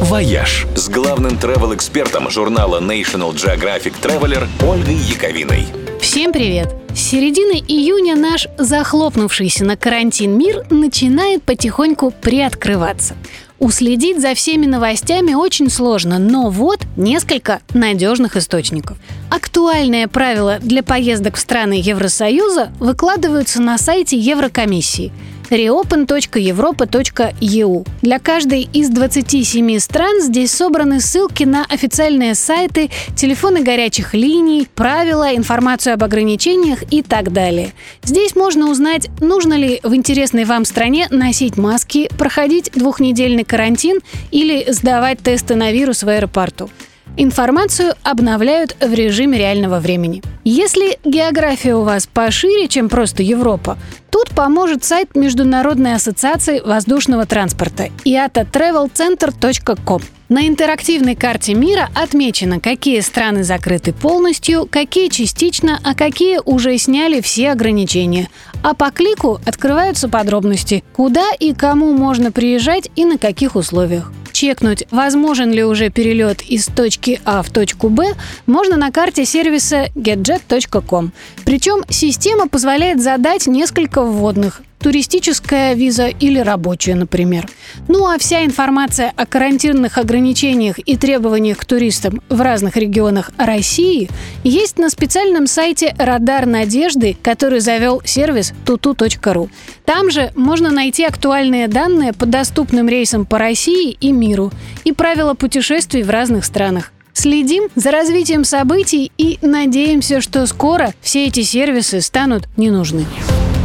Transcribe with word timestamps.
«Вояж» 0.00 0.66
с 0.74 0.88
главным 0.88 1.32
travel-экспертом 1.32 2.30
журнала 2.30 2.80
National 2.80 3.34
Geographic 3.34 3.92
Traveler 4.00 4.48
Ольгой 4.66 4.94
Яковиной. 4.94 5.66
Всем 6.00 6.32
привет! 6.32 6.74
С 6.94 7.00
середины 7.00 7.62
июня 7.68 8.16
наш 8.16 8.48
захлопнувшийся 8.56 9.66
на 9.66 9.76
карантин 9.76 10.38
мир 10.38 10.64
начинает 10.70 11.42
потихоньку 11.42 12.12
приоткрываться. 12.12 13.14
Уследить 13.58 14.22
за 14.22 14.34
всеми 14.34 14.64
новостями 14.64 15.34
очень 15.34 15.68
сложно, 15.68 16.18
но 16.18 16.48
вот 16.48 16.80
несколько 16.96 17.60
надежных 17.74 18.38
источников. 18.38 18.96
Актуальные 19.28 20.08
правила 20.08 20.58
для 20.62 20.82
поездок 20.82 21.36
в 21.36 21.40
страны 21.40 21.74
Евросоюза 21.74 22.72
выкладываются 22.80 23.60
на 23.60 23.76
сайте 23.76 24.16
Еврокомиссии– 24.16 25.12
reopen.europa.eu. 25.50 27.86
Для 28.02 28.18
каждой 28.18 28.68
из 28.72 28.90
27 28.90 29.78
стран 29.78 30.22
здесь 30.22 30.52
собраны 30.52 31.00
ссылки 31.00 31.44
на 31.44 31.64
официальные 31.64 32.34
сайты, 32.34 32.90
телефоны 33.16 33.62
горячих 33.62 34.12
линий, 34.14 34.68
правила, 34.74 35.34
информацию 35.34 35.94
об 35.94 36.04
ограничениях 36.04 36.82
и 36.90 37.02
так 37.02 37.32
далее. 37.32 37.72
Здесь 38.02 38.36
можно 38.36 38.70
узнать, 38.70 39.08
нужно 39.20 39.54
ли 39.54 39.80
в 39.82 39.94
интересной 39.94 40.44
вам 40.44 40.64
стране 40.64 41.08
носить 41.10 41.56
маски, 41.56 42.08
проходить 42.16 42.70
двухнедельный 42.74 43.44
карантин 43.44 44.00
или 44.30 44.70
сдавать 44.72 45.20
тесты 45.20 45.54
на 45.54 45.72
вирус 45.72 46.02
в 46.02 46.08
аэропорту. 46.08 46.70
Информацию 47.16 47.94
обновляют 48.02 48.76
в 48.80 48.92
режиме 48.92 49.38
реального 49.38 49.80
времени. 49.80 50.22
Если 50.44 50.98
география 51.04 51.74
у 51.74 51.82
вас 51.82 52.06
пошире, 52.06 52.68
чем 52.68 52.88
просто 52.88 53.22
Европа, 53.22 53.76
тут 54.10 54.30
поможет 54.30 54.84
сайт 54.84 55.14
Международной 55.14 55.94
ассоциации 55.94 56.60
воздушного 56.60 57.26
транспорта 57.26 57.88
iatatravelcenter.com. 58.04 60.02
На 60.28 60.46
интерактивной 60.46 61.16
карте 61.16 61.54
мира 61.54 61.90
отмечено, 61.92 62.60
какие 62.60 63.00
страны 63.00 63.42
закрыты 63.42 63.92
полностью, 63.92 64.68
какие 64.70 65.08
частично, 65.08 65.80
а 65.82 65.94
какие 65.96 66.38
уже 66.44 66.78
сняли 66.78 67.20
все 67.20 67.50
ограничения. 67.50 68.28
А 68.62 68.74
по 68.74 68.92
клику 68.92 69.40
открываются 69.44 70.08
подробности, 70.08 70.84
куда 70.94 71.32
и 71.38 71.52
кому 71.52 71.92
можно 71.92 72.30
приезжать 72.30 72.88
и 72.94 73.04
на 73.04 73.18
каких 73.18 73.56
условиях 73.56 74.12
чекнуть, 74.40 74.84
возможен 74.90 75.52
ли 75.52 75.62
уже 75.62 75.90
перелет 75.90 76.40
из 76.40 76.64
точки 76.64 77.20
А 77.26 77.42
в 77.42 77.50
точку 77.50 77.90
Б, 77.90 78.14
можно 78.46 78.78
на 78.78 78.90
карте 78.90 79.26
сервиса 79.26 79.88
getjet.com. 79.94 81.12
Причем 81.44 81.84
система 81.90 82.48
позволяет 82.48 83.02
задать 83.02 83.46
несколько 83.46 84.02
вводных 84.02 84.62
туристическая 84.78 85.74
виза 85.74 86.06
или 86.06 86.38
рабочая, 86.38 86.94
например. 86.94 87.48
Ну 87.88 88.06
а 88.06 88.18
вся 88.18 88.44
информация 88.44 89.12
о 89.16 89.26
карантинных 89.26 89.98
ограничениях 89.98 90.78
и 90.78 90.96
требованиях 90.96 91.58
к 91.58 91.64
туристам 91.64 92.22
в 92.28 92.40
разных 92.40 92.76
регионах 92.76 93.30
России 93.36 94.10
есть 94.44 94.78
на 94.78 94.90
специальном 94.90 95.46
сайте 95.46 95.94
«Радар 95.98 96.46
надежды», 96.46 97.16
который 97.22 97.60
завел 97.60 98.02
сервис 98.04 98.52
tutu.ru. 98.64 99.50
Там 99.84 100.10
же 100.10 100.30
можно 100.34 100.70
найти 100.70 101.04
актуальные 101.04 101.68
данные 101.68 102.12
по 102.12 102.26
доступным 102.26 102.88
рейсам 102.88 103.26
по 103.26 103.38
России 103.38 103.96
и 104.00 104.12
миру 104.12 104.52
и 104.84 104.92
правила 104.92 105.34
путешествий 105.34 106.02
в 106.02 106.10
разных 106.10 106.44
странах. 106.44 106.92
Следим 107.12 107.68
за 107.74 107.90
развитием 107.90 108.44
событий 108.44 109.10
и 109.18 109.38
надеемся, 109.42 110.20
что 110.20 110.46
скоро 110.46 110.94
все 111.00 111.26
эти 111.26 111.42
сервисы 111.42 112.00
станут 112.00 112.48
не. 112.56 112.70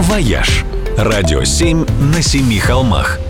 «Вояж»– 0.00 0.64
радио 0.96 1.44
7 1.44 1.86
на 2.14 2.22
семи 2.22 2.58
холмах– 2.58 3.18